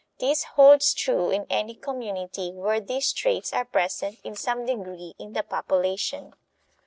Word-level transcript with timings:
This 0.19 0.45
holds 0.45 0.95
true 0.95 1.29
in 1.29 1.45
any 1.47 1.75
community 1.75 2.51
where 2.51 2.81
these 2.81 3.13
traits 3.13 3.53
are 3.53 3.65
present 3.65 4.17
in 4.23 4.35
some 4.35 4.65
degree 4.65 5.13
in 5.19 5.33
the 5.33 5.43
population. 5.43 6.33